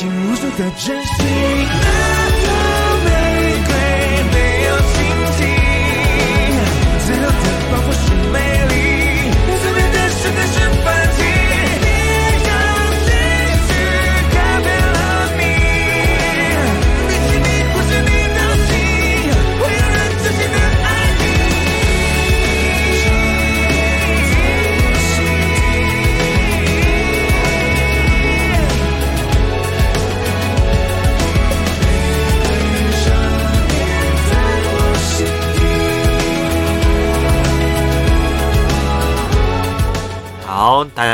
[0.06, 1.95] 无数的真心。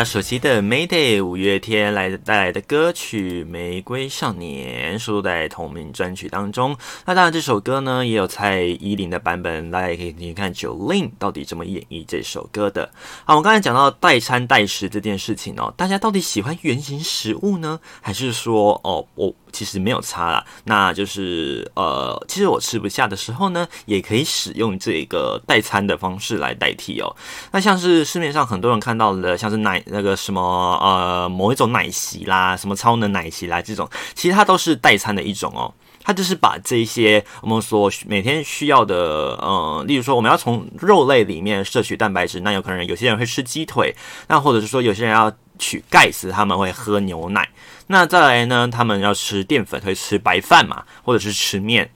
[0.04, 6.76] 熟悉的 Mayday 五月天来带来的歌曲《玫瑰少年》收录在同名专辑当中。
[7.06, 12.90] 那当然，这首歌呢也有蔡依林的版本，大家也可以听听看九令到底怎么演绎这首歌的。
[13.26, 20.46] 好，我刚才讲到代餐代食这件事情哦，大家到底喜欢圆形食物呢，还是说哦我其实没有差啦？
[20.66, 27.16] 那就是呃，其实我吃不下的时候呢，也可以使用这个代餐的方式来代替哦。
[27.52, 30.42] 那像是市面上很多人看到的，像是奶那个什么
[30.82, 35.74] 呃某一种奶昔啦，什么超能奶昔啦这种，其实它都是代餐的一种哦。
[36.04, 43.96] 它就是把这些我们所每天需要的，呃，例如说我们要从肉类里面摄取蛋白质，那有可能有些人会吃鸡腿，
[44.28, 47.48] 那或者是说有些人要取钙质，他们会喝牛奶。
[47.92, 51.92] 那再来呢，他们要吃淀粉，会吃白饭嘛，或者是吃面。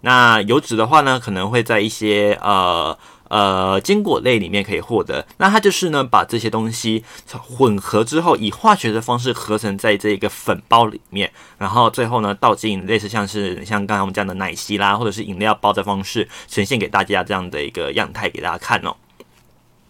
[0.00, 5.24] 那油脂的话呢，可能会在一些呃呃坚果类里面可以获得。
[5.38, 18.96] 那它就是呢，把这些东西混合之后，以化学的方式合成在这个粉包里面，然后最后呢倒进类似像是像刚才我们讲的奶昔啦，或者是饮料包的方式呈现给大家这样的一个样态给大家看哦。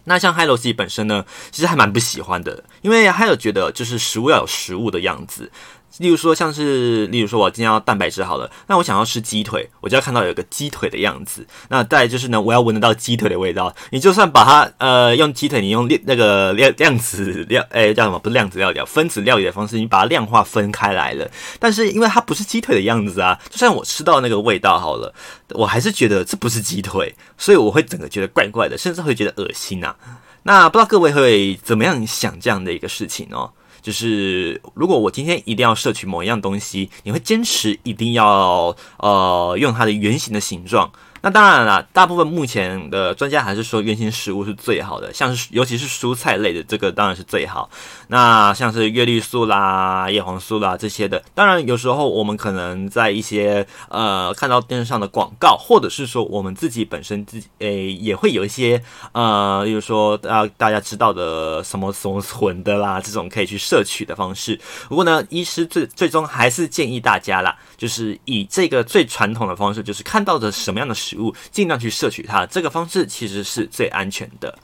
[0.07, 5.51] 那像 Hello 自己本身呢，其实还蛮不喜欢的，因为 Hello 觉得就是食物要有食物的样子。
[5.97, 11.47] 例如说，像是例如说，我今天要蛋白质好了，那我想要吃鸡腿，我就要看到有个鸡腿的样子。
[11.69, 13.73] 那再就是呢，我要闻得到鸡腿的味道。
[13.89, 18.19] 你就算把它呃用鸡腿，你用那个量量子量诶叫什么？
[18.19, 21.27] 不是量子料理，分子料理的方式，你把它量化分开来了。
[21.59, 25.11] 但是因为它不是鸡腿的样子啊，就算我吃到那个味道好了，
[25.49, 29.95] 我还是觉得这不是鸡腿，所以我会整个觉得怪怪的，甚至会觉得恶心啊。
[30.43, 33.51] 那不知道各位会怎么样想这样的一个事情哦？
[33.87, 40.91] 就是如果我今天一定要摄取某一样东西，你会坚持一定要呃用它的圆形的形状。
[41.27, 47.69] 那当然了，大部分目前的专家还是说原形食物是最好的，像是尤其是蔬菜类的，这个当然是最好。
[48.07, 64.57] 那像是叶绿素啦、叶黄素啦这些的，当然有时候我们可能在一些呃看到电视上的广告，或者是说我们自己本身自己诶也会有一些呃，比如说大大家知道的什么什么混的啦，这种可以去摄取的方式。
[64.87, 72.45] 不过呢，医师最最终还是建议大家啦，就是以这个最传统的方式，就是看到的什么样的食物，尽量去摄取它。
[72.47, 74.57] 这个方式其实是最安全的。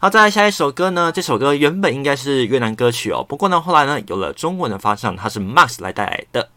[0.00, 1.10] 好，再来下一首歌呢？
[1.12, 6.48] 这首歌原本应该是越南歌曲哦，不过呢，后来呢有了中文的发唱，它是 Max 来带来的。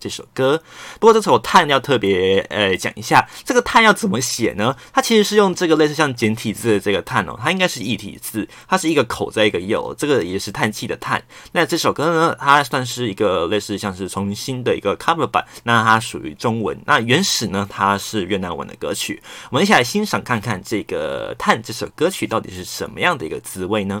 [0.00, 0.60] 这首歌，
[0.98, 4.74] 不过这首叹要特别呃讲一下，这个叹要怎么写呢？
[4.92, 11.22] 它其实是用这个类似像简体字的这个叹哦，它应该是一体字，它是一个口在一个右，这个也是叹气的叹。
[11.52, 19.22] 那这首歌呢，它算是一个类似像是重新的一个 cover 版，那它属于中文，那原始呢它是越南文的歌曲。
[19.50, 24.00] 我们一起来欣赏看看这个叹这首歌曲到底是什么样的一个滋味呢？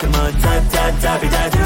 [0.00, 1.59] come on, tap, tap, tap it, tap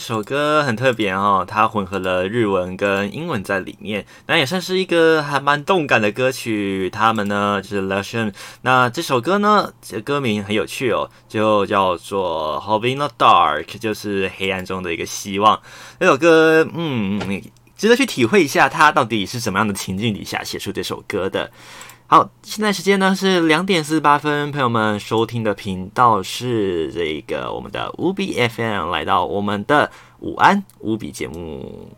[0.00, 6.88] 这首歌很特别哦，它混合了日文跟英文在里面，那也算是一个还蛮动感的歌曲。
[6.88, 8.32] 他们呢就是 l e s i o n
[8.62, 15.60] 那这首歌呢，这歌名很有趣哦，就叫做 h o b in the Dark，就是黑暗中的一个希望。
[15.98, 17.20] 那首歌，嗯，
[17.76, 21.50] 值得去体会一下，它到底是什么样的情境底下写出这首歌的。
[22.10, 29.88] 好，现在时间呢是两点四十八分，朋友们收听的频道是这个我们的五笔 FM，来到我们的
[30.18, 31.88] 午安五笔节目。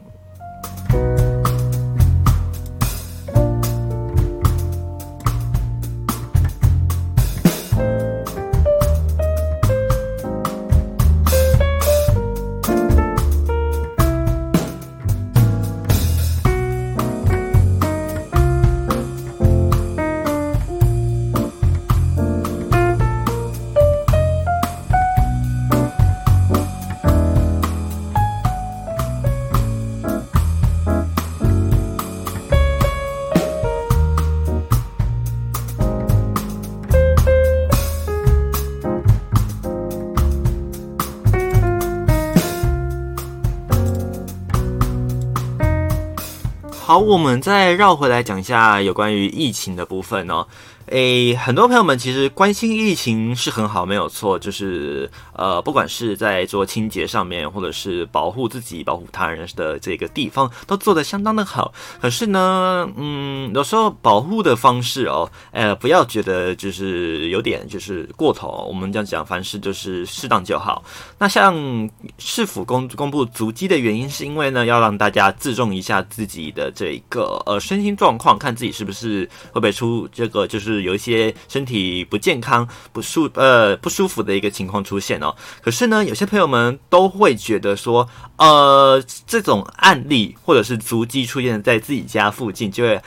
[47.13, 50.47] 我们再绕回来讲一下有关于疫情的部分哦。
[50.93, 61.73] 诶，很多朋友们其实关心疫情是很好，没有错，就是呃，不管是在做清洁上面，或者是保护自己、保护他人的这个地方，都做得相当的好。
[61.99, 68.67] 可是呢，嗯，有时候保护的方式哦，呃，不要觉得就是有点就是过头。
[68.69, 70.85] 我们这样讲，凡事就是适当就好。
[71.19, 71.89] 那像
[72.19, 85.35] 市府公公布足迹的原因，是因为呢，要让大家自重一下自己的这个呃身心状况，看自己是不是会不会出这个就是有一些身体不健康、不舒呃不舒服的一个情况出现哦。
[85.63, 93.01] 可是呢，有些朋友们都会觉得说，呃，这种案例或者是足迹出现在自己家附近，就会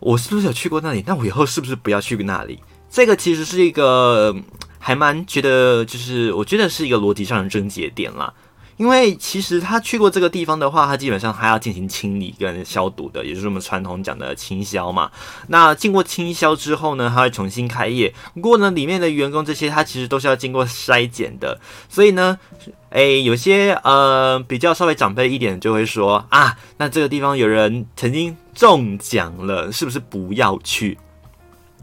[0.00, 1.02] 我是不是有去过那里？
[1.06, 2.58] 那我以后是不是不要去那里？
[2.90, 4.34] 这个其实是一个
[4.78, 8.32] 还蛮觉得，就是我觉得是一个逻辑上的症结点啦。
[8.78, 15.10] 因为其实他去过这个地方的话，他基本上还要进行清理跟消毒的，也就是我们传统讲的清消嘛。
[15.48, 18.14] 那经过清消之后呢，他会重新开业。
[18.34, 21.60] 不过呢，里面的员工这些，他其实都是要经过筛检的。
[21.88, 22.38] 所以呢，
[22.90, 30.96] 诶，有些呃比较稍微长辈一点就会说啊，那这个地方有人曾经中奖了，是不是不要去？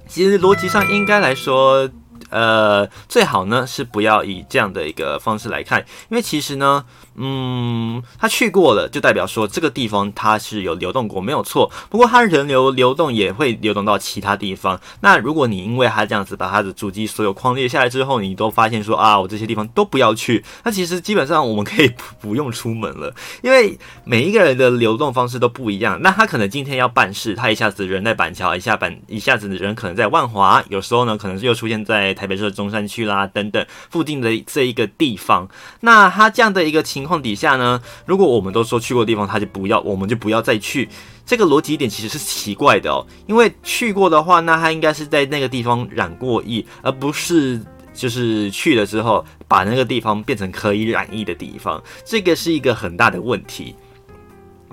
[0.07, 1.89] 其实逻辑上应该来说。
[2.35, 5.79] 呃，最好呢是不要以这样的一个方式来看，
[6.09, 6.83] 因为其实呢，
[7.15, 11.71] 嗯，他去过了，就代表说这个地方它是有流动过，没有错。
[11.89, 14.77] 不过他人流流动也会流动到其他地方。
[14.99, 26.01] 那如果你因为他这样子把他的主机所有框列下来之后，你都发现说啊，我这些地方都不要去，那其实基本上我们可以不用出门了，因为每一个人的流动方式都不一样。
[26.01, 32.13] 那他可能今天要办事，他一下子人在板桥，一下板一下子人可能在万华，有时候呢可能又出现在。
[32.24, 35.47] 台北市的中山区啦，等等附近的这一个地方，
[35.81, 40.87] 那他这样的一个情况底下呢，如果我们都说去过地方，他就不要，我们就不要再去。
[41.25, 47.59] 这个逻辑点其实是奇怪的哦，因为去过的话，那他应该是在那个地方染过疫，而不是
[47.93, 53.75] 就是去了之后把那个地方变成可以染疫的地方，这个是一个很大的问题。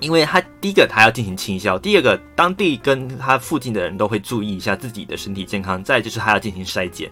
[0.03, 7.09] 因为他第一个他要进行清消，第二个当地跟他附近的人都会注意一下自己的身体健康，再就是他要进行筛检，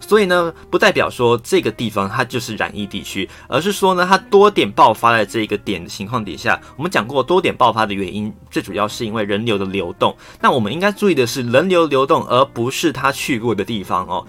[0.00, 10.12] 所以呢，不代表说这个地方它就是染疫地区，而是说呢，它多点爆发在这个点的情况底下，我们讲过多点爆发的原因，最主要是因为人流的流动。
[10.40, 14.26] 那我们应该注意的是人流流动，而不是他去过的地方哦。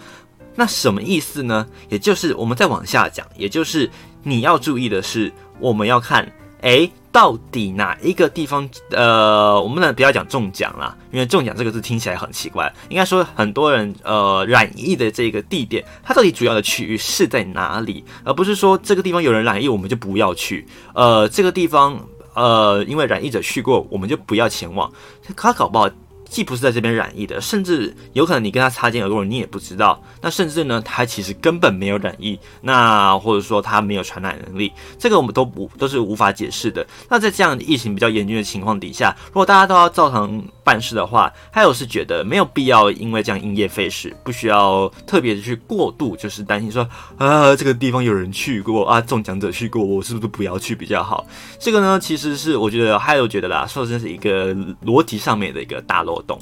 [0.56, 1.66] 那什么意思呢？
[1.90, 3.90] 也就是我们再往下讲，也就是
[4.22, 6.92] 你要注意的是，我们要看，诶。
[7.14, 8.68] 到底哪一个地方？
[8.90, 12.74] 呃，我们呢不要讲中奖啦，因为中奖这个字听起来很奇怪。
[12.90, 18.04] 应该说，很多人呃染疫的这个地点，它到底主要的区域是在哪里？
[18.24, 20.68] 而不是说这个地方有人染疫，我们就不要去。
[20.96, 22.04] 呃，这个地方
[22.34, 24.92] 呃，因为染疫者去过，我们就不要前往。
[25.38, 25.88] 他搞不好。
[26.34, 30.02] 既不是在这边染疫的，甚至有可能你跟他擦肩而过，你也不知道。
[30.20, 36.84] 那甚至呢，他其实根本没有染疫，那或者说他没有传染能力，这个我们都不都是无法解释的。
[37.08, 46.88] 那在这样疫情比较严峻的情况底下，如果大家都要照常办事的话，还有是觉得没有必要因为这样因噎废食，不需要特别的去过度，就是担心说
[47.18, 51.28] 啊这个地方有人去过啊中奖者去过，我是不是不要去比较好？
[51.60, 54.56] 这个呢，其实是我觉得还有觉得啦，说真是一个
[54.86, 56.14] 逻辑上面的一个大漏。
[56.26, 56.40] 洞。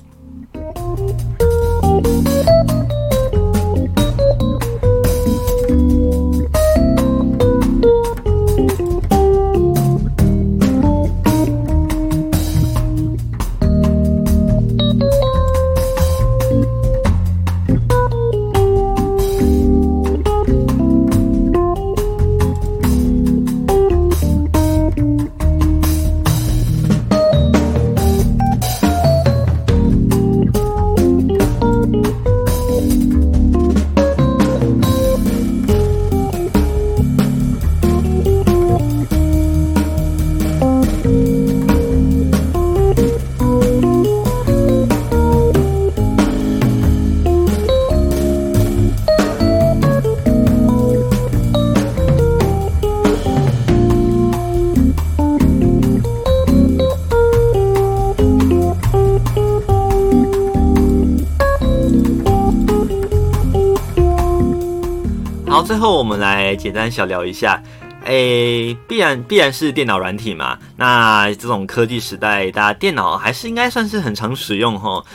[66.55, 67.61] 简单小聊一下。
[68.05, 70.57] 诶，必然必然是电脑软体嘛。
[70.75, 75.05] 那这种科技时代，大家电脑还是应该算是很常使用吼。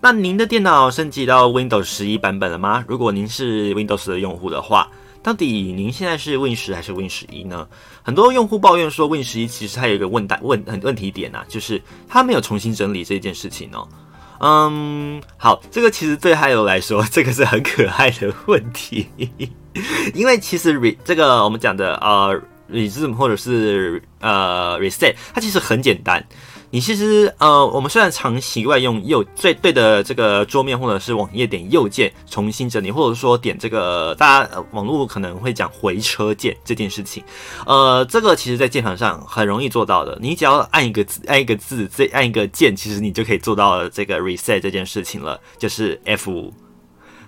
[0.00, 2.84] 那您的电脑升级到 Windows 十一版本了吗？
[2.86, 4.88] 如果您是 Windows 的用户的话，
[5.24, 7.66] 到底您现在是 Win 十还是 Win 十一呢？
[8.04, 13.88] 很多用户抱怨说，Win 十一其实它有一个问答问很问题点啊，就是它没有重新整理这件事情哦。
[14.38, 19.08] 嗯，好，这个其实对还有来说，这个是很可爱的问题，
[20.14, 26.24] 因为其实 re 这个我们讲的呃 resume 或者是呃 reset，它其实很简单。
[26.68, 37.22] 你其实呃，我们虽然常习惯用右最对的这个桌面或者是网页点右键重新整理，或者说点这个大家网络可能会讲回车键这件事情，
[37.64, 40.18] 呃，这个其实在键盘上很容易做到的。
[40.20, 46.52] 你只要按一个字，按一个字，再按一个键，其实你就可以做到这个 reset 这件事情了，就是 F 五。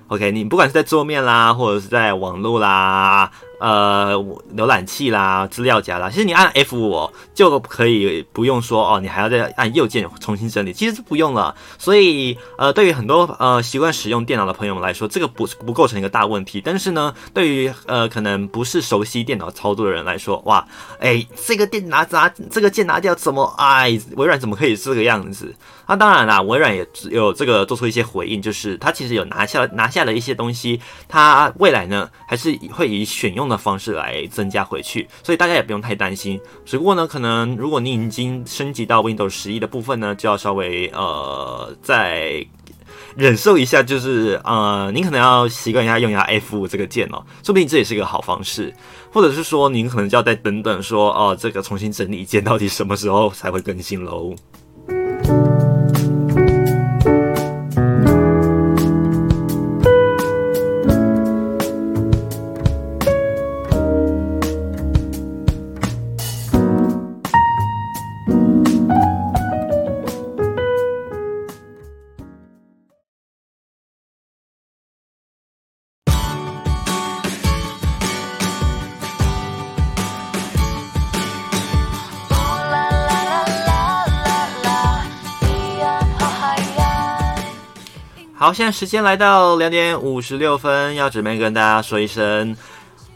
[0.09, 3.31] OK，你不管是在桌面啦，或者是在网络啦。
[3.59, 4.15] 呃，
[4.57, 11.53] 浏览器啦，资料夹啦，其实你按 F 五就可以不用说哦，你还要再按右键重新整理，其实是不用了。
[11.77, 16.63] 所以呃，对于很多呃习惯使用电脑的朋友们来说，这个不不构成一个大问题。
[16.65, 20.65] 但是呢，对于呃可能不是熟悉电脑操作的人来说，哇，
[21.01, 23.45] 哎，这个电拿拿这个键拿掉怎么？
[23.59, 25.53] 哎，微软怎么可以这个样子？
[25.89, 33.48] 那当然啦，微软也有这个做出一些回应，就是它其实有拿下拿下了一些东西，它未来呢还是会以选用。
[33.49, 36.41] 的方式来增加回去，所以大家也不用太担心。
[36.65, 42.45] 只不过呢，可能如果你已经升级到 Windows 十一的部分呢，就要稍微呃再
[43.17, 48.75] 忍受一下，就是呃，您可能要习惯一下用一下 F 五这个键哦，说不定这也是一个好方式。
[49.11, 54.35] 或者是说，您可能就要再等等，说哦，这个重新整理键到底什么时候才会更新喽？
[88.41, 92.57] 好，现在时间来到两点五十六分，要准备跟大家说一声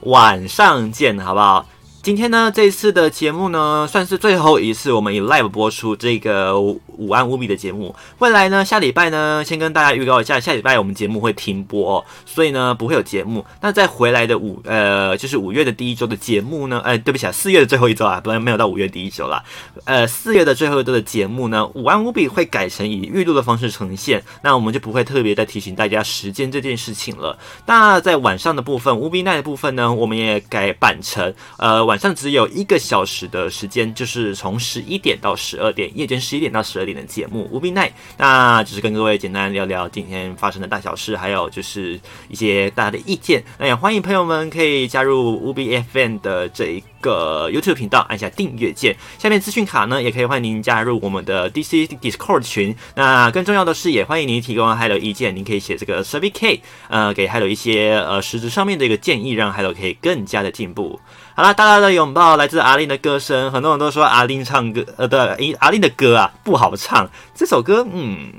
[0.01, 1.65] 晚上见，好不好？
[2.03, 7.95] 今天呢，这一次的节目呢，算是最后一次我们以 live 播出这个五安五比的节目。
[8.19, 13.47] 未来呢，下礼拜呢，先跟大家预告一下，下礼拜我们节目会停播，所以呢，不会有节目。
[13.61, 19.41] 那再回来的五呃，就是五月的第一周的节目呢，哎，对不起啊，四月的最后一周啊，不然没有到五月第一周啦。
[19.85, 27.39] 呃，四月的最后一周的节目呢，五安五比会改成以预录的方式呈现，那我们就不会特别再提醒大家时间这件事情了。
[27.67, 31.92] 那在晚上的部分，五比奈的部分呢，我们也改版成呃。
[31.93, 37.87] 晚上只有一个小时的时间，就是从十一点到十二点，夜间十一点到十二点的节目《无边奈》，
[38.17, 43.45] 那就是跟各位简单聊聊今天发生的大小事，还有就是一些大家的意见。
[43.59, 48.97] 那也欢迎朋友们可以加入无边 FM 的这一个 YouTube 频道，按下订阅键。
[49.19, 52.75] 下面资讯卡呢，也可以欢迎您加入我们的 DC Discord 群。
[52.95, 60.99] 那更重要的是，也欢迎您提供 Hello 意见，您可以写这个 Survey K，呃，给 Hello 一些呃实质上面的一个建议，让 Hello 可以更加的进步。
[61.35, 63.51] 好了，大大的拥抱来自阿令的歌声。
[63.51, 67.09] 很多人都说阿令唱歌，呃，对，阿令的歌啊不好唱。
[67.35, 68.31] 这首歌，嗯，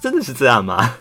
[0.00, 0.94] 真的是这样吗？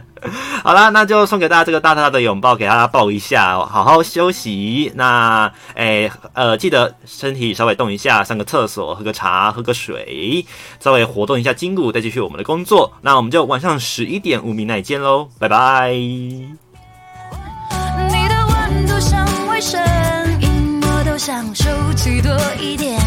[0.62, 4.92] 好啦，那就送给大家这个大大的拥抱，给大家抱一下，好好休息。
[4.94, 10.44] 那，哎，呃，记得身体稍微动一下，上个厕所，喝个茶，喝个水，
[10.78, 12.92] 稍微活动一下筋骨，再继续我们的工作。
[13.00, 16.61] 那我们就晚上十一点五米内见喽，拜拜。
[21.24, 23.00] 想收集多一点，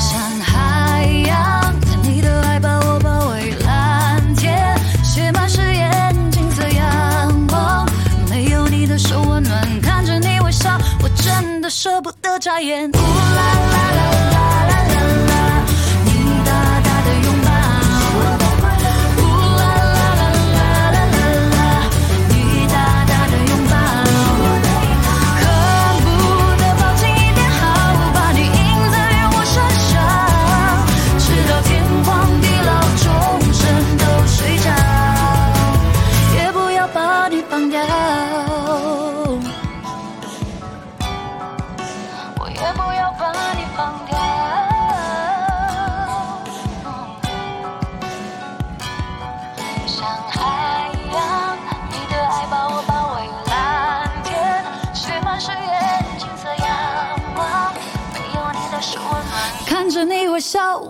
[0.00, 1.72] 像海洋，
[2.02, 7.88] 你的爱把我包围蓝天，写满誓言，金色阳光，
[8.28, 12.90] 没有你的手温暖，看着你微笑，我真的舍不得眨眼。
[12.90, 14.07] 啦啦啦啦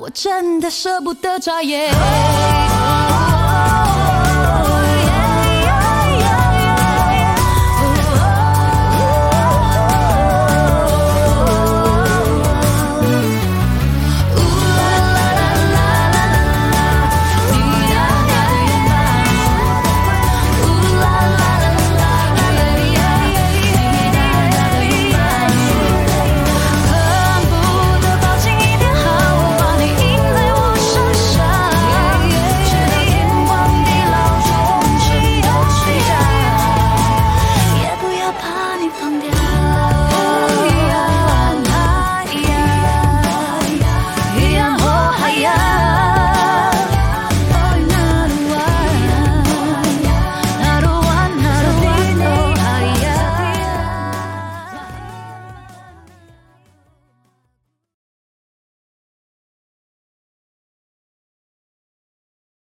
[0.08, 1.92] 我真的舍不得眨眼。